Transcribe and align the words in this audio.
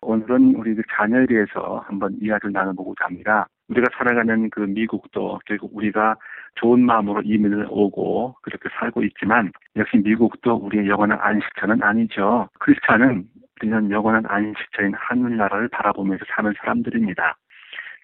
오늘은 0.00 0.54
우리 0.56 0.74
그 0.74 0.82
자녀에 0.90 1.26
대해서 1.26 1.84
한번 1.86 2.16
이야기를 2.20 2.52
나눠보고자 2.52 3.06
합니다. 3.06 3.46
우리가 3.68 3.86
살아가는 3.96 4.48
그 4.50 4.60
미국도 4.60 5.40
결국 5.44 5.70
우리가 5.74 6.16
좋은 6.54 6.80
마음으로 6.80 7.22
이민을 7.22 7.66
오고 7.68 8.36
그렇게 8.42 8.68
살고 8.78 9.02
있지만 9.04 9.52
역시 9.76 9.98
미국도 9.98 10.54
우리의 10.54 10.88
영원한 10.88 11.18
안식처는 11.20 11.82
아니죠. 11.82 12.48
크리스찬은 12.60 13.24
우리는 13.60 13.90
영원한 13.90 14.24
안식처인 14.26 14.94
하늘나라를 14.94 15.68
바라보면서 15.68 16.24
사는 16.34 16.52
사람들입니다. 16.58 17.36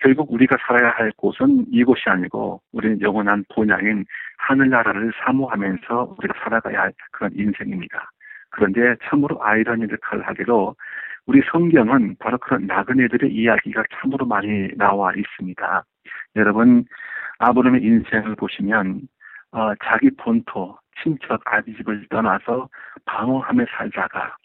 결국 0.03 0.33
우리가 0.33 0.57
살아야 0.67 0.91
할 0.91 1.13
곳은 1.17 1.67
이곳이 1.71 2.03
아니고 2.07 2.61
우리는 2.73 3.01
영원한 3.01 3.45
본향인 3.55 4.05
하늘나라를 4.39 5.13
사모하면서 5.25 6.17
우리가 6.19 6.35
살아가야 6.43 6.81
할 6.81 6.93
그런 7.13 7.31
인생입니다. 7.35 8.11
그런데 8.51 8.97
참으로 9.05 9.43
아이러니를 9.43 9.99
칼하게도 10.03 10.75
우리 11.27 11.41
성경은 11.51 12.17
바로 12.19 12.39
그런 12.39 12.67
나그네들의 12.67 13.33
이야기가 13.33 13.85
참으로 13.95 14.27
많이 14.27 14.69
나와 14.77 15.13
있습니다. 15.15 15.85
여러분 16.37 16.85
아브라함의 17.39 17.83
인생을 17.83 18.37
보시면 18.37 19.03
어, 19.53 19.75
자기 19.85 20.11
본토 20.11 20.79
친척 21.03 21.41
아비집을 21.45 22.09
떠나서 22.11 22.69
방어하며 23.07 23.65
살다가 23.77 24.37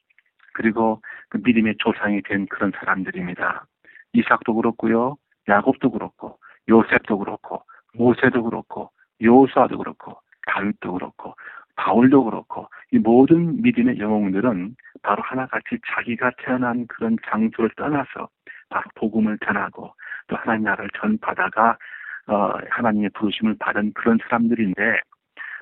그리고 0.53 1.02
그 1.30 1.39
믿음의 1.44 1.75
조상이 1.80 2.21
된 2.21 2.45
그런 2.47 2.71
사람들입니다. 2.75 3.66
이삭도 4.14 4.55
그렇고요, 4.55 5.16
야곱도 5.47 5.91
그렇고, 5.91 6.39
요셉도 6.67 7.19
그렇고, 7.19 7.64
모세도 7.93 8.43
그렇고, 8.43 8.91
요수아도 9.21 9.77
그렇고, 9.77 10.19
다윗도 10.47 10.93
그렇고, 10.93 11.36
바울도 11.80 12.25
그렇고, 12.25 12.67
이 12.91 12.97
모든 12.97 13.61
믿음의 13.61 13.99
영웅들은 13.99 14.75
바로 15.02 15.23
하나같이 15.23 15.80
자기가 15.88 16.31
태어난 16.38 16.86
그런 16.88 17.16
장소를 17.25 17.69
떠나서 17.77 18.27
바로 18.69 18.83
복음을 18.95 19.38
전하고 19.45 19.94
또 20.27 20.36
하나님 20.36 20.66
나라를 20.66 20.89
전파다가 20.99 21.77
어, 22.27 22.53
하나님의 22.69 23.11
부르심을 23.13 23.55
받은 23.59 23.94
그런 23.94 24.19
사람들인데 24.23 24.99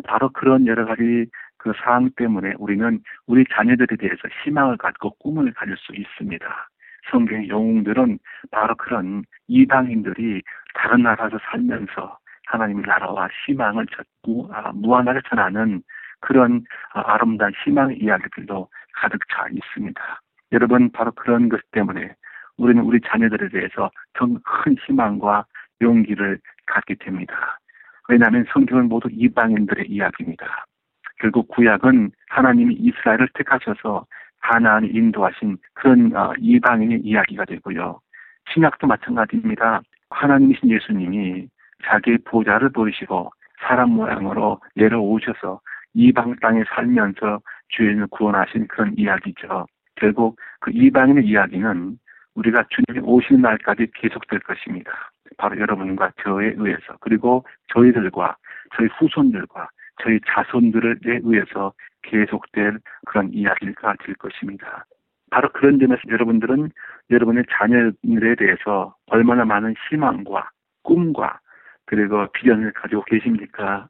바로 0.05 0.29
그런 0.29 0.65
여러 0.65 0.85
가지 0.85 1.27
그 1.57 1.71
사항 1.83 2.09
때문에 2.15 2.53
우리는 2.57 2.99
우리 3.27 3.45
자녀들에 3.53 3.95
대해서 3.97 4.21
희망을 4.43 4.77
갖고 4.77 5.11
꿈을 5.19 5.53
가질 5.53 5.77
수 5.77 5.93
있습니다. 5.95 6.69
성경의 7.11 7.47
영웅들은 7.49 8.17
바로 8.52 8.75
그런 8.75 9.23
이방인들이 9.47 10.41
다른 10.73 11.03
나라에서 11.03 11.37
살면서 11.52 12.17
하나님의 12.47 12.83
나라와 12.87 13.29
희망을 13.45 13.85
무, 14.23 14.49
아, 14.52 14.71
무한하게 14.73 15.21
전하는 15.29 15.83
그런 16.19 16.63
아, 16.93 17.13
아름다운 17.13 17.51
희망의 17.63 17.97
이야기들도 17.97 18.67
가득 18.93 19.19
차 19.29 19.47
있습니다. 19.51 20.21
여러분 20.51 20.91
바로 20.91 21.11
그런 21.11 21.49
것 21.49 21.59
때문에 21.71 22.15
우리는 22.57 22.81
우리 22.83 22.99
자녀들에 23.01 23.49
대해서 23.49 23.91
더 24.13 24.27
큰 24.43 24.75
희망과 24.85 25.45
용기를 25.81 26.39
갖게 26.65 26.95
됩니다. 26.95 27.59
왜냐하면 28.09 28.45
성경은 28.52 28.89
모두 28.89 29.09
이방인들의 29.11 29.86
이야기입니다. 29.87 30.65
결국 31.19 31.47
구약은 31.49 32.11
하나님이 32.30 32.75
이스라엘을 32.75 33.30
택하셔서 33.33 34.05
하나님 34.39 34.95
인도하신 34.95 35.58
그런 35.73 36.15
어, 36.15 36.33
이방인의 36.39 37.02
이야기가 37.02 37.45
되고요. 37.45 37.99
신약도 38.53 38.87
마찬가지입니다. 38.87 39.81
하나님이신 40.09 40.69
예수님이 40.69 41.47
자기의 41.86 42.19
보좌를 42.25 42.69
보이시고 42.69 43.31
사람 43.61 43.92
모양으로 43.92 44.61
내려오셔서 44.75 45.59
이방 45.93 46.36
땅에 46.42 46.64
살면서 46.75 47.42
주인을 47.70 48.08
구원하신 48.08 48.67
그런 48.67 48.93
이야기죠. 48.98 49.65
결국 49.95 50.37
그 50.59 50.71
이방인의 50.71 51.25
이야기는 51.25 51.98
우리가 52.36 52.65
주님이 52.70 53.05
오시는 53.05 53.42
날까지 53.42 53.87
계속될 53.95 54.39
것입니다. 54.42 54.92
바로 55.37 55.59
여러분과 55.59 56.11
저에 56.23 56.53
의해서 56.55 56.98
그리고 57.02 57.43
저희들과 57.73 58.36
저희 58.75 58.87
후손들과 58.99 59.70
저희 60.03 60.20
자손들에 60.27 61.20
의해서 61.23 61.73
계속될 62.04 62.80
그런 63.05 63.33
이야기가 63.33 63.95
될 64.05 64.15
것입니다. 64.15 64.86
바로 65.30 65.49
그런 65.52 65.80
점에서 65.80 66.02
여러분들은 66.09 66.71
여러분의 67.09 67.43
자녀들에 67.52 68.36
대해서 68.36 68.95
얼마나 69.08 69.43
많은 69.43 69.75
희망과 69.89 70.49
꿈과 70.83 71.39
그리고 71.86 72.27
비전을 72.33 72.71
가지고 72.73 73.04
계십니까? 73.05 73.87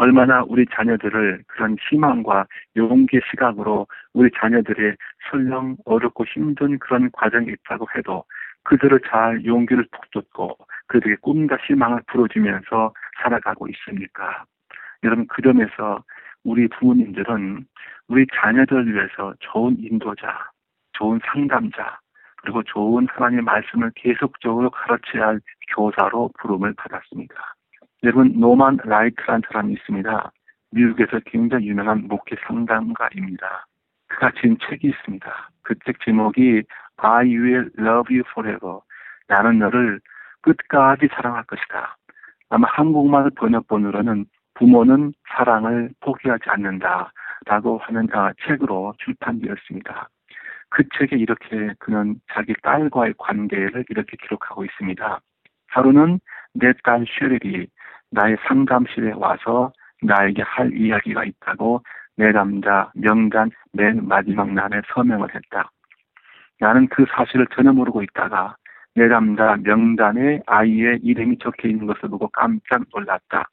얼마나 0.00 0.42
우리 0.48 0.64
자녀들을 0.64 1.44
그런 1.46 1.76
희망과 1.78 2.46
용기의 2.74 3.20
시각으로 3.30 3.86
우리 4.14 4.30
자녀들의 4.34 4.96
설령 5.30 5.76
어렵고 5.84 6.24
힘든 6.24 6.78
그런 6.78 7.10
과정이 7.12 7.52
있다고 7.52 7.86
해도 7.94 8.24
그들을 8.62 8.98
잘 9.10 9.44
용기를 9.44 9.86
북돋고 9.92 10.56
그들에게 10.86 11.20
꿈과 11.20 11.58
희망을 11.66 12.00
불어주면서 12.06 12.94
살아가고 13.22 13.68
있습니까? 13.68 14.46
여러분 15.04 15.26
그 15.26 15.42
점에서 15.42 16.02
우리 16.44 16.66
부모님들은 16.68 17.66
우리 18.08 18.26
자녀들을 18.32 18.94
위해서 18.94 19.34
좋은 19.40 19.76
인도자, 19.80 20.48
좋은 20.94 21.20
상담자, 21.26 21.98
그리고 22.36 22.62
좋은 22.62 23.06
하나님의 23.10 23.44
말씀을 23.44 23.92
계속적으로 23.96 24.70
가르쳐야 24.70 25.26
할 25.26 25.40
교사로 25.74 26.30
부름을 26.38 26.72
받았습니다. 26.78 27.34
여러분 28.02 28.32
노만 28.38 28.78
라이트라는 28.84 29.42
사람이 29.46 29.74
있습니다. 29.74 30.32
미국에서 30.72 31.20
굉장히 31.26 31.68
유명한 31.68 32.06
목회 32.08 32.36
상담가입니다. 32.46 33.66
그가 34.08 34.32
지은 34.40 34.56
책이 34.68 34.88
있습니다. 34.88 35.50
그 35.62 35.74
책 35.84 36.00
제목이 36.04 36.62
I 36.96 37.26
will 37.36 37.70
love 37.78 38.14
you 38.16 38.22
forever. 38.32 38.80
나는 39.28 39.58
너를 39.58 40.00
끝까지 40.42 41.08
사랑할 41.12 41.44
것이다. 41.44 41.96
아마 42.48 42.66
한국말 42.70 43.30
번역본으로는 43.36 44.26
부모는 44.54 45.12
사랑을 45.28 45.90
포기하지 46.00 46.44
않는다. 46.48 47.12
라고 47.46 47.78
하는 47.78 48.06
아, 48.12 48.32
책으로 48.46 48.94
출판되었습니다. 48.98 50.08
그 50.70 50.84
책에 50.98 51.16
이렇게 51.16 51.72
그는 51.78 52.16
자기 52.32 52.54
딸과의 52.62 53.14
관계를 53.18 53.84
이렇게 53.88 54.16
기록하고 54.22 54.64
있습니다. 54.64 55.20
하루는 55.68 56.20
내 56.54 56.72
딸 56.82 57.04
쉐릴이 57.06 57.66
나의 58.10 58.36
상담실에 58.46 59.12
와서 59.12 59.72
나에게 60.02 60.42
할 60.42 60.72
이야기가 60.72 61.24
있다고 61.24 61.82
내담자 62.16 62.90
명단 62.94 63.50
맨 63.72 64.06
마지막 64.06 64.52
날에 64.52 64.80
서명을 64.92 65.34
했다. 65.34 65.70
나는 66.58 66.86
그 66.88 67.06
사실을 67.10 67.46
전혀 67.54 67.72
모르고 67.72 68.02
있다가 68.02 68.56
내담자 68.94 69.56
명단에 69.56 70.40
아이의 70.46 71.00
이름이 71.02 71.38
적혀 71.38 71.68
있는 71.68 71.86
것을 71.86 72.08
보고 72.08 72.28
깜짝 72.28 72.82
놀랐다. 72.92 73.48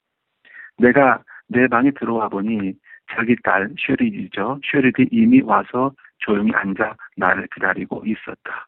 내가 0.78 1.22
내 1.48 1.66
방에 1.68 1.90
들어와 1.92 2.28
보니 2.28 2.74
자기 3.10 3.36
딸 3.42 3.70
쉐리이죠. 3.78 4.60
쉐리이 4.64 5.08
이미 5.10 5.40
와서 5.40 5.92
조용히 6.18 6.52
앉아 6.54 6.94
나를 7.16 7.46
기다리고 7.54 8.02
있었다. 8.04 8.66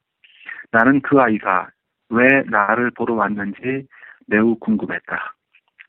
나는 0.71 1.01
그 1.01 1.21
아이가 1.21 1.69
왜 2.09 2.43
나를 2.47 2.91
보러 2.93 3.15
왔는지 3.15 3.87
매우 4.27 4.57
궁금했다. 4.59 5.35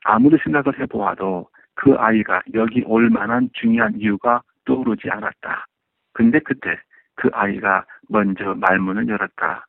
아무리 0.03 0.37
생각을 0.43 0.79
해보아도 0.79 1.47
그 1.75 1.93
아이가 1.95 2.41
여기 2.53 2.83
올 2.85 3.09
만한 3.09 3.49
중요한 3.53 3.95
이유가 3.95 4.41
떠오르지 4.65 5.09
않았다. 5.09 5.65
근데 6.13 6.39
그때 6.39 6.77
그 7.15 7.29
아이가 7.33 7.85
먼저 8.09 8.53
말문을 8.55 9.07
열었다. 9.07 9.65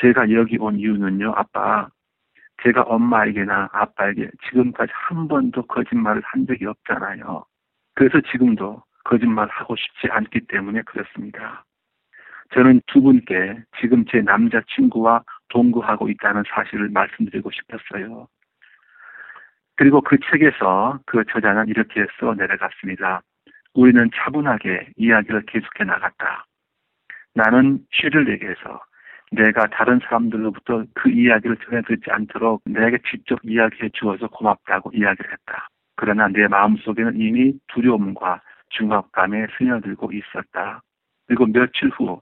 제가 0.00 0.30
여기 0.32 0.58
온 0.58 0.78
이유는요, 0.78 1.32
아빠. 1.36 1.88
제가 2.62 2.82
엄마에게나 2.82 3.68
아빠에게 3.72 4.30
지금까지 4.48 4.92
한 4.94 5.28
번도 5.28 5.62
거짓말을 5.66 6.22
한 6.24 6.46
적이 6.46 6.66
없잖아요. 6.66 7.44
그래서 7.94 8.20
지금도 8.30 8.82
거짓말 9.04 9.48
하고 9.48 9.76
싶지 9.76 10.08
않기 10.10 10.46
때문에 10.48 10.82
그렇습니다. 10.82 11.64
저는 12.54 12.80
두 12.86 13.02
분께 13.02 13.62
지금 13.80 14.04
제 14.06 14.20
남자친구와 14.20 15.22
동거하고 15.48 16.08
있다는 16.08 16.44
사실을 16.48 16.88
말씀드리고 16.90 17.50
싶었어요. 17.50 18.28
그리고 19.76 20.00
그 20.00 20.18
책에서 20.30 20.98
그 21.06 21.24
저자는 21.30 21.68
이렇게 21.68 22.06
써 22.18 22.34
내려갔습니다. 22.34 23.22
우리는 23.74 24.10
차분하게 24.14 24.88
이야기를 24.96 25.42
계속해 25.46 25.84
나갔다. 25.84 26.46
나는 27.34 27.80
쉬를 27.92 28.28
얘기해서 28.30 28.80
내가 29.32 29.66
다른 29.66 30.00
사람들로부터 30.04 30.84
그 30.94 31.10
이야기를 31.10 31.56
전해 31.58 31.82
듣지 31.82 32.10
않도록 32.10 32.62
내게 32.64 32.98
직접 33.10 33.38
이야기해 33.42 33.90
주어서 33.92 34.28
고맙다고 34.28 34.92
이야기를 34.94 35.30
했다. 35.30 35.68
그러나 35.96 36.28
내 36.28 36.46
마음속에는 36.48 37.20
이미 37.20 37.54
두려움과 37.68 38.40
중압감에 38.70 39.46
스며들고 39.58 40.12
있었다. 40.12 40.80
그리고 41.26 41.46
며칠 41.46 41.90
후 41.90 42.20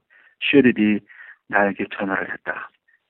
쉐릴이 0.51 0.99
나에게 1.47 1.85
전화를 1.95 2.31
했다. 2.31 2.69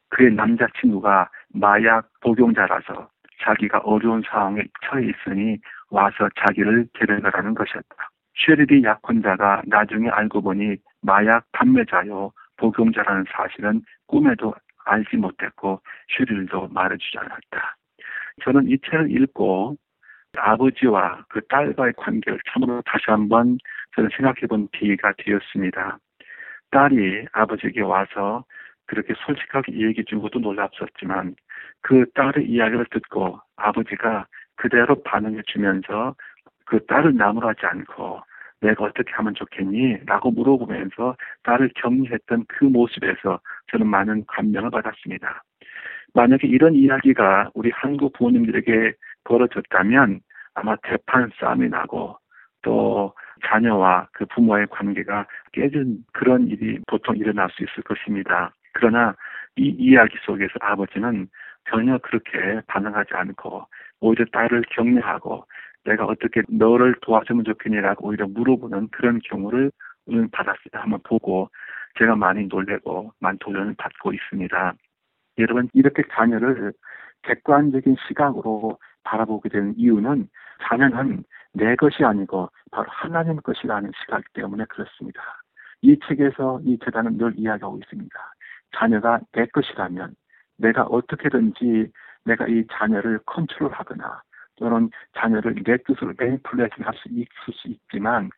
그의 0.10 0.32
남자친구가 0.34 1.30
마약 1.54 2.10
복용자라서 2.22 3.10
자기가 3.42 3.80
어려운 3.80 4.24
상황에 4.28 4.64
처해 4.84 5.06
있으니 5.06 5.58
와서 5.90 6.30
자기를 6.36 6.88
데려가라는 6.94 7.54
것이었다. 7.54 8.10
쉐릴이 8.36 8.84
약혼자가 8.84 9.64
나중에 9.66 10.10
알고 10.10 10.42
보니 10.42 10.78
마약 11.02 11.46
판매자요 11.52 12.32
복용자라는 12.58 13.26
사실은 13.32 13.82
꿈에도 14.08 14.54
알지 14.86 15.18
못했고 15.18 15.82
쉐릴도 16.18 16.70
말해주지 16.70 17.18
않았다. 17.18 17.76
저는 18.44 18.70
이 18.70 18.78
책을 18.80 19.12
읽고 19.12 19.78
아버지와 20.38 21.26
그 21.30 21.42
딸과의 21.48 21.94
관계를 21.98 22.40
참으로 22.52 22.82
다시 22.86 23.06
한번 23.08 23.58
저는 23.96 24.10
생각해 24.16 24.48
본 24.50 24.68
기회가 24.74 25.14
되었습니다. 25.18 25.98
딸이 26.72 27.26
아버지에게 27.32 27.82
와서 27.82 28.44
그렇게 28.88 29.14
솔직하게 29.26 29.74
얘기해 29.74 30.04
준 30.06 30.22
것도 30.22 30.40
놀랍었지만 30.40 31.36
그 31.82 32.06
딸의 32.14 32.48
이야기를 32.48 32.86
듣고 32.92 33.40
아버지가 33.56 34.28
그대로 34.56 35.02
반응해 35.04 35.42
주면서 35.48 36.16
그 36.66 36.86
딸을 36.86 37.16
나무라지 37.16 37.66
않고 37.66 38.22
내가 38.62 38.86
어떻게 38.86 39.12
하면 39.14 39.36
좋겠니? 39.36 40.06
라고 40.06 40.32
물어보면서 40.32 41.16
딸을 41.44 41.72
격려했던 41.76 42.46
그 42.48 42.66
모습에서 42.66 43.40
저는 43.72 43.88
많은 43.88 44.26
감명을 44.28 44.72
받았습니다. 44.72 45.44
만약에 46.14 46.48
이런 46.48 46.74
이야기가 46.74 47.52
우리 47.54 47.72
한국 47.72 48.14
부모님들에게 48.14 48.94
벌어졌다면 49.26 50.22
아마 50.54 50.76
대판 50.78 51.30
싸움이 51.40 51.70
나고 51.70 52.18
또 52.62 53.14
자녀와 53.46 54.08
그 54.14 54.26
부모의 54.26 54.68
관계가 54.68 55.28
깨진 55.52 56.04
그런 56.14 56.48
일이 56.48 56.80
보통 56.88 57.18
일어날 57.18 57.50
수 57.52 57.64
있을 57.64 57.84
것입니다. 57.84 58.54
그러나 58.76 59.16
이 59.56 59.70
이야기 59.80 60.18
속에서 60.26 60.54
아버지는 60.60 61.28
전혀 61.70 61.98
그렇게 62.00 62.62
반응하지 62.68 63.14
않고 63.14 63.66
오히려 64.02 64.26
딸을 64.32 64.64
격려하고 64.70 65.46
내가 65.86 66.06
어떻게 66.06 66.44
너를 66.48 66.96
도와주면 67.02 67.46
좋겠니라고 67.46 68.08
오히려 68.08 68.28
물어보는 68.28 68.90
그런 68.90 69.20
경우를 69.24 69.72
받았을 70.32 70.62
때 70.72 70.78
한번 70.78 71.00
보고 71.04 71.50
제가 71.98 72.16
많이 72.16 72.46
놀래고 72.48 73.14
많은 73.20 73.38
도전을 73.40 73.76
받고 73.78 74.14
있습니다. 74.14 74.74
여러분 75.38 75.70
이렇게 75.74 76.04
자녀를 76.12 76.74
객관적인 77.24 77.96
시각으로 78.08 78.78
바라보게 79.04 79.50
되는 79.50 79.74
이유는 79.78 80.28
자녀는 80.68 81.24
내 81.54 81.76
것이 81.76 82.04
아니고 82.04 82.50
바로 82.72 82.88
하나님 82.90 83.38
것이라는 83.38 83.92
시각 84.02 84.22
때문에 84.34 84.66
그렇습니다. 84.66 85.22
이 85.82 85.98
책에서 86.08 86.60
이 86.64 86.78
재단은 86.84 87.18
늘 87.18 87.34
이야기하고 87.38 87.78
있습니다. 87.78 88.35
자녀가 88.76 89.20
내 89.32 89.46
것이라면 89.48 90.16
내가 90.58 90.84
어떻게든지 90.84 91.92
내가 92.26 92.48
이 92.48 92.66
자녀를 92.72 93.20
컨트롤하거나 93.26 94.22
또는 94.58 94.90
자녀를 95.18 95.56
내 95.64 95.78
뜻으로 95.78 96.14
매니플레이팅 96.18 96.86
할수 96.86 97.10
있을 97.10 97.28
수 97.54 97.68
있지만 97.68 98.30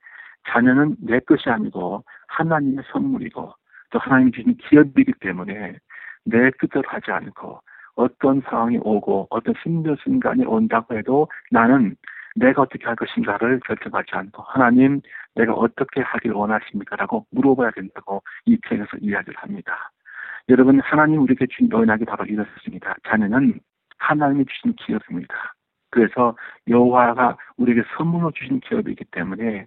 자녀는 0.50 0.96
내 1.00 1.20
것이 1.20 1.50
아니고 1.50 2.04
하나님의 2.28 2.84
선물이고 2.92 3.54
또 3.92 4.00
하나님이 4.00 4.32
주신 4.32 4.58
기업이기 4.58 5.14
때문에 5.20 5.78
내 6.26 6.52
뜻대로 6.60 6.84
하지 6.88 7.12
않고 7.12 7.62
어떤 7.96 8.42
상황이 8.42 8.78
오고 8.78 9.28
어떤 9.30 9.56
힘든 9.64 9.96
순간이 10.04 10.46
온다고 10.46 10.98
해도 10.98 11.28
나는 11.52 11.96
내가 12.36 12.62
어떻게 12.64 12.86
할 12.86 12.96
것인가를 12.96 13.60
결정하지 13.66 14.12
않고 14.12 14.44
하나님 14.44 15.02
내가 15.36 15.54
어떻게 15.54 16.02
하길 16.02 16.34
원하십니까? 16.34 16.96
라고 16.96 17.26
물어봐야 17.32 17.72
된다고 17.72 18.22
이 18.46 18.58
책에서 18.68 18.98
이야기를 19.02 19.36
합니다. 19.38 19.92
여러분 20.50 20.80
하나님 20.80 21.22
우리에게 21.24 21.46
주신 21.48 21.72
언약이 21.72 22.06
바로 22.06 22.26
이렇습니다. 22.26 22.96
자녀는 23.08 23.60
하나님이 23.98 24.46
주신 24.46 24.74
기업입니다. 24.76 25.54
그래서 25.90 26.36
여호와가 26.70 27.38
우리에게 27.58 27.84
선물로 27.98 28.32
주신 28.32 28.60
기업이기 28.62 29.06
때문에 29.12 29.66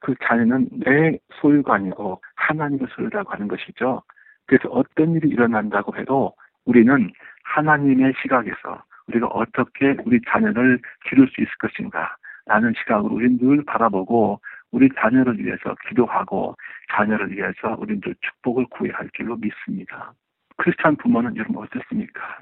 그 0.00 0.14
자녀는 0.22 0.68
내 0.72 1.18
소유가 1.40 1.74
아니고 1.74 2.20
하나님의 2.36 2.88
소유라고 2.94 3.30
하는 3.32 3.48
것이죠. 3.48 4.02
그래서 4.46 4.68
어떤 4.68 5.14
일이 5.14 5.28
일어난다고 5.28 5.96
해도 5.96 6.34
우리는 6.66 7.10
하나님의 7.44 8.12
시각에서 8.22 8.82
우리가 9.08 9.26
어떻게 9.28 9.96
우리 10.04 10.20
자녀를 10.28 10.80
기를 11.08 11.26
수 11.28 11.40
있을 11.40 11.50
것인가 11.58 12.14
라는 12.46 12.74
시각으로 12.78 13.14
우리는 13.14 13.38
늘 13.38 13.64
바라보고 13.64 14.40
우리 14.70 14.88
자녀를 14.98 15.38
위해서 15.38 15.74
기도하고 15.88 16.54
자녀를 16.92 17.30
위해서 17.32 17.76
우리는 17.78 18.00
축복을 18.02 18.66
구해야 18.70 18.96
할 18.96 19.08
줄로 19.14 19.36
믿습니다. 19.36 20.12
크리스찬 20.56 20.96
부모는 20.96 21.36
여러분 21.36 21.56
어떻습니까? 21.62 22.38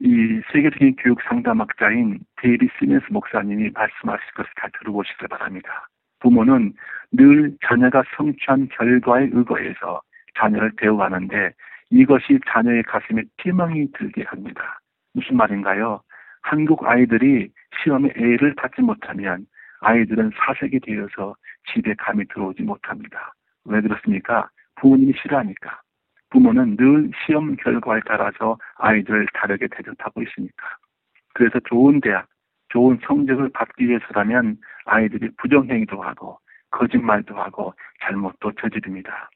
이 0.00 0.40
세계적인 0.52 0.96
교육 0.96 1.22
상담학자인 1.22 2.18
데이리 2.36 2.68
시멘스 2.78 3.06
목사님이 3.10 3.70
말씀하실 3.70 4.32
것을 4.34 4.50
잘 4.60 4.70
들어보시기 4.78 5.28
바랍니다. 5.28 5.86
부모는 6.18 6.72
늘 7.12 7.56
자녀가 7.66 8.02
성취한 8.16 8.68
결과에 8.68 9.28
의거해서 9.32 10.00
자녀를 10.38 10.72
대우하는데 10.76 11.52
이것이 11.90 12.40
자녀의 12.48 12.82
가슴에 12.84 13.22
희망이 13.38 13.92
들게 13.92 14.24
합니다. 14.24 14.80
무슨 15.14 15.36
말인가요? 15.36 16.00
한국 16.42 16.84
아이들이 16.86 17.50
시험에 17.82 18.10
A를 18.16 18.54
받지 18.56 18.82
못하면 18.82 19.46
아이들은 19.82 20.30
사색이 20.34 20.80
되어서 20.80 21.34
집에 21.72 21.94
감이 21.94 22.24
들어오지 22.28 22.62
못합니다. 22.62 23.34
왜 23.64 23.80
그렇습니까? 23.80 24.48
부모님이 24.76 25.12
싫어하니까. 25.20 25.80
부모는 26.30 26.76
늘 26.76 27.10
시험 27.26 27.56
결과에 27.56 28.00
따라서 28.06 28.58
아이들을 28.76 29.26
다르게 29.34 29.66
대접하고 29.68 30.22
있으니까. 30.22 30.76
그래서 31.34 31.58
좋은 31.68 32.00
대학, 32.00 32.26
좋은 32.70 32.98
성적을 33.04 33.50
받기 33.52 33.86
위해서라면 33.86 34.56
아이들이 34.86 35.28
부정행위도 35.36 36.00
하고 36.00 36.38
거짓말도 36.70 37.36
하고 37.36 37.74
잘못도 38.02 38.52
저지릅니다. 38.60 39.30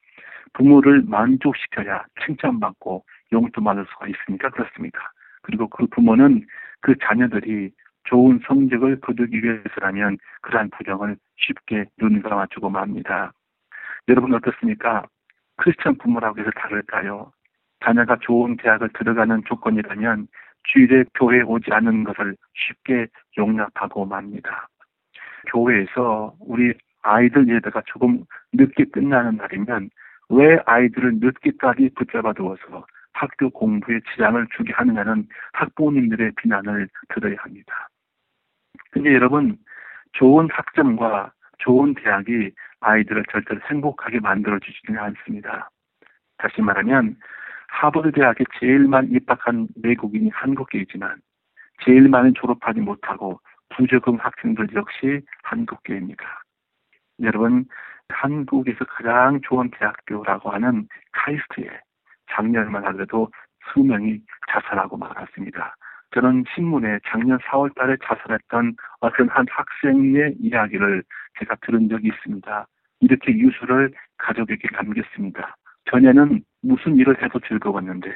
부모를 0.55 1.03
만족시켜야 1.06 2.05
칭찬받고 2.24 3.05
용돈 3.32 3.65
받을 3.65 3.84
수가 3.91 4.06
있으니까 4.06 4.48
그렇습니다. 4.50 5.12
그리고 5.43 5.69
그 5.69 5.86
부모는 5.86 6.46
그 6.81 6.94
자녀들이 7.03 7.72
좋은 8.06 8.41
성적을 8.46 9.01
거두기 9.01 9.43
위해서라면 9.43 10.19
그러한 10.43 10.70
부정을 10.70 11.17
쉽게 11.36 11.86
눈 11.98 12.22
감아주고 12.22 12.70
맙니다. 12.70 13.32
여러분 14.08 14.34
어떻습니까? 14.34 15.05
크리스천 15.56 15.96
부모라고 15.98 16.41
해서 16.41 16.51
다를까요? 16.56 17.32
자녀가 17.84 18.17
좋은 18.20 18.56
대학을 18.56 18.91
들어가는 18.94 19.43
조건이라면 19.46 20.29
주일에 20.65 21.05
교회에 21.15 21.43
오지 21.43 21.72
않는 21.72 22.05
것을 22.05 22.36
쉽게 22.55 23.06
용납하고 23.39 24.05
맙니다. 24.05 24.69
교회에서 25.48 26.34
우리 26.41 26.75
아이들 27.03 27.48
예배가 27.48 27.82
조금 27.86 28.25
늦게 28.53 28.86
끝나는 28.86 29.36
날이면 29.36 29.91
왜 30.31 30.58
아이들을 30.67 31.19
늦게까지 31.20 31.91
붙잡아 31.94 32.32
두어서 32.32 32.84
학교 33.13 33.48
공부에 33.51 34.01
지장을 34.13 34.46
주게 34.56 34.72
하느냐는 34.72 35.27
학부모님들의 35.53 36.32
비난을 36.36 36.89
들어야 37.15 37.36
합니다. 37.39 37.89
근데 38.96 39.12
여러분, 39.12 39.58
좋은 40.12 40.48
학점과 40.50 41.31
좋은 41.58 41.94
대학이 42.03 42.50
아이들을 42.81 43.24
절대로 43.31 43.60
행복하게 43.69 44.20
만들어주지는 44.20 44.98
않습니다. 44.98 45.69
다시 46.38 46.62
말하면, 46.62 47.15
하버드 47.69 48.12
대학에 48.12 48.44
제일 48.58 48.88
많이 48.88 49.08
입학한 49.10 49.69
외국인이 49.82 50.31
한국계이지만, 50.31 51.20
제일 51.84 52.08
많이 52.08 52.32
졸업하지 52.32 52.81
못하고 52.81 53.38
부적응 53.76 54.17
학생들 54.19 54.69
역시 54.74 55.20
한국계입니다. 55.43 56.24
여러분, 57.20 57.67
한국에서 58.08 58.86
가장 58.86 59.43
좋은 59.43 59.70
대학교라고 59.72 60.48
하는 60.48 60.88
카이스트에 61.12 61.69
작년만 62.31 62.86
하더라도 62.86 63.31
수명이 63.74 64.22
자살하고 64.50 64.96
말았습니다. 64.96 65.76
저는 66.15 66.44
신문에 66.55 66.98
작년 67.06 67.39
4월 67.39 67.75
달에 67.75 67.96
자살했던 68.05 68.77
어떤 69.01 69.29
한 69.29 69.46
학생의 69.51 70.36
이야기를 70.41 71.03
제가 71.39 71.56
들은 71.63 71.89
적이 71.89 72.08
있습니다. 72.08 72.67
이렇게 73.01 73.32
유수를 73.32 73.93
가족에게 74.19 74.69
남겼습니다. 74.72 75.56
전에는 75.91 76.43
무슨 76.63 76.96
일을 76.96 77.22
해도 77.22 77.39
즐거웠는데 77.41 78.15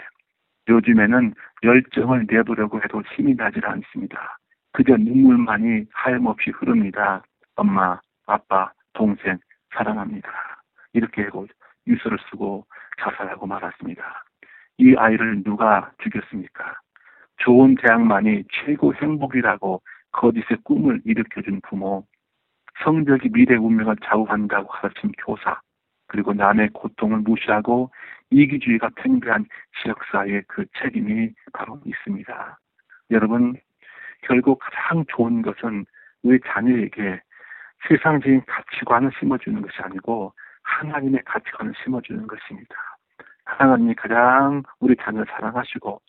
요즘에는 0.68 1.34
열정을 1.62 2.26
내보려고 2.28 2.80
해도 2.82 3.02
힘이 3.14 3.34
나질 3.34 3.66
않습니다. 3.66 4.38
그저 4.72 4.96
눈물만이 4.96 5.86
하염없이 5.92 6.50
흐릅니다. 6.50 7.22
엄마, 7.56 8.00
아빠, 8.26 8.72
동생, 8.92 9.38
사랑합니다. 9.74 10.30
이렇게 10.92 11.28
유서를 11.86 12.18
쓰고 12.30 12.66
자살하고 13.00 13.46
말았습니다. 13.46 14.24
이 14.78 14.94
아이를 14.96 15.42
누가 15.42 15.90
죽였습니까? 16.02 16.76
좋은 17.40 17.74
대학만이 17.76 18.44
최고 18.50 18.94
행복이라고 18.94 19.82
거짓의 20.12 20.58
꿈을 20.64 21.00
일으켜준 21.04 21.60
부모, 21.62 22.06
성적이 22.84 23.30
미래 23.30 23.56
운명을 23.56 23.96
좌우한다고 24.04 24.68
가르친 24.68 25.12
교사, 25.18 25.60
그리고 26.06 26.32
남의 26.32 26.70
고통을 26.70 27.18
무시하고 27.18 27.90
이기주의가 28.30 28.90
팽배한 28.96 29.46
지역사회의 29.82 30.42
그 30.48 30.64
책임이 30.80 31.30
바로 31.52 31.80
있습니다. 31.84 32.58
여러분, 33.10 33.56
결국 34.22 34.58
가장 34.58 35.04
좋은 35.08 35.42
것은 35.42 35.86
우리 36.22 36.38
자녀에게 36.46 37.20
세상적인 37.88 38.42
가치관을 38.46 39.10
심어주는 39.18 39.62
것이 39.62 39.74
아니고 39.80 40.34
하나님의 40.62 41.22
가치관을 41.24 41.72
심어주는 41.82 42.26
것입니다. 42.26 42.74
하나님이 43.44 43.94
가장 43.94 44.62
우리 44.80 44.94
자녀를 44.96 45.26
사랑하시고 45.30 46.00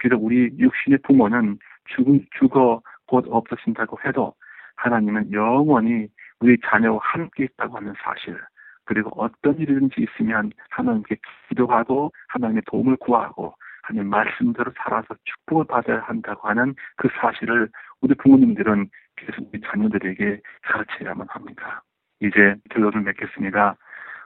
비록 0.00 0.24
우리 0.24 0.50
육신의 0.58 0.98
부모는 1.04 1.58
죽, 1.86 2.04
죽어 2.38 2.82
곧 3.06 3.26
없어진다고 3.28 3.98
해도 4.04 4.34
하나님은 4.76 5.32
영원히 5.32 6.08
우리 6.40 6.56
자녀와 6.64 6.98
함께 7.02 7.44
있다고 7.44 7.76
하는 7.76 7.94
사실 8.02 8.36
그리고 8.84 9.10
어떤 9.22 9.56
일이든지 9.56 9.94
있으면 10.00 10.50
하나님께 10.70 11.16
기도하고 11.48 12.10
하나님의 12.28 12.62
도움을 12.66 12.96
구하고 12.96 13.54
하나님 13.82 14.10
말씀대로 14.10 14.72
살아서 14.76 15.14
축복을 15.24 15.66
받아야 15.66 16.00
한다고 16.00 16.48
하는 16.48 16.74
그 16.96 17.08
사실을 17.20 17.68
우리 18.00 18.14
부모님들은 18.14 18.88
계속 19.16 19.48
우리 19.52 19.60
자녀들에게 19.60 20.40
가르쳐야만 20.62 21.26
합니다. 21.30 21.82
이제 22.20 22.56
결론을 22.70 23.02
맺겠습니다. 23.02 23.76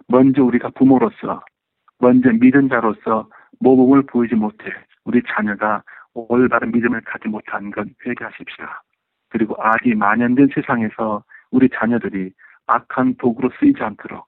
먼저 0.09 0.45
우리가 0.45 0.71
부모로서 0.71 1.43
먼저 1.99 2.31
믿은 2.31 2.69
자로서 2.69 3.29
모범을 3.61 4.03
보이지 4.07 4.35
못해 4.35 4.65
우리 5.05 5.23
자녀가 5.27 5.83
올바른 6.15 6.73
믿음을 6.73 7.01
갖지 7.03 7.29
못한 7.29 7.71
건 7.71 7.95
회개하십시오. 8.07 8.67
그리고 9.31 9.57
악이 9.59 9.95
만연된 9.95 10.49
세상에서 10.55 11.25
우리 11.51 11.69
자녀들이 11.69 12.33
악한 12.67 13.17
도구로 13.17 13.51
쓰이지 13.59 13.83
않도록 13.83 14.27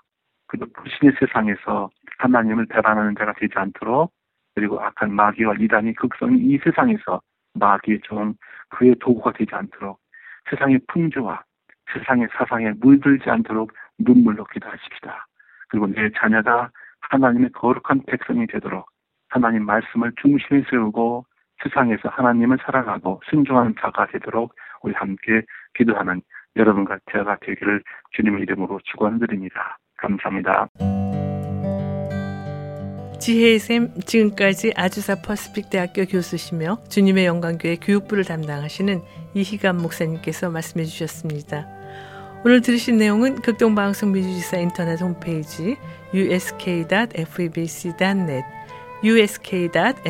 그리고 0.49 0.67
불신의 0.73 1.17
세상에서 1.19 1.91
하나님을 2.19 2.67
배반하는 2.67 3.15
자가 3.17 3.33
되지 3.35 3.53
않도록 3.57 4.13
그리고 4.55 4.81
악한 4.81 5.13
마귀와 5.13 5.55
이단이 5.59 5.95
극성이 5.95 6.39
이 6.39 6.59
세상에서 6.59 7.21
마귀의 7.55 8.01
종 8.05 8.35
그의 8.71 8.97
도구가 9.01 9.33
되지 9.33 9.55
않도록 9.55 10.01
세상의 10.51 10.81
풍조와 10.89 11.43
세상의 11.93 12.29
사상에 12.33 12.73
물들지 12.81 13.31
않도록 13.31 13.73
눈물로 13.99 14.45
기도하십시다. 14.45 15.27
그리고 15.69 15.87
내 15.87 16.11
자녀가 16.17 16.71
하나님의 17.01 17.51
거룩한 17.53 18.03
백성이 18.07 18.47
되도록 18.47 18.89
하나님 19.37 19.67
말씀을 19.67 20.13
중심에 20.23 20.63
세우고 20.71 21.27
세상에서 21.63 22.09
하나님을 22.09 22.57
사랑하고 22.65 23.21
순종하는 23.29 23.75
자가 23.79 24.07
되도록 24.07 24.55
우리 24.83 24.95
함께 24.95 25.43
기도하는 25.77 26.23
여러분과 26.57 26.99
제가 27.13 27.37
되기를 27.43 27.83
주님의 28.13 28.43
이름으로 28.43 28.81
축원드립니다. 28.85 29.79
감사합니다. 29.99 30.69
지혜의 33.21 33.59
샘 33.59 33.93
지금까지 34.07 34.73
아주사 34.75 35.17
퍼스픽 35.17 35.69
대학교 35.69 36.07
교수시며 36.07 36.79
주님의 36.89 37.27
영광교회 37.27 37.77
교육부를 37.77 38.25
담당하시는 38.25 39.03
이희감 39.35 39.77
목사님께서 39.77 40.51
말씀해 40.51 40.87
주셨습니다. 40.87 41.67
오늘 42.45 42.63
들으신 42.63 42.97
내용은 42.97 43.35
극동방송 43.43 44.13
민주지사 44.13 44.57
인터넷 44.59 45.03
홈페이지 45.03 45.77
usk.febc.net 46.15 47.17
usk.febc.net에서 49.03 50.03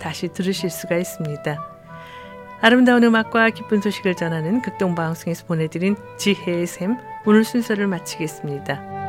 다시 0.00 0.28
들으실 0.28 0.70
수가 0.70 0.96
있습니다. 0.96 1.72
아름다운 2.60 3.02
음악과 3.02 3.50
기쁜 3.50 3.80
소식을 3.80 4.14
전하는 4.14 4.62
극동방송에서 4.62 5.46
보내드린 5.46 5.96
지혜의 6.18 6.66
샘 6.66 6.96
오늘 7.26 7.44
순서를 7.44 7.88
마치겠습니다. 7.88 9.01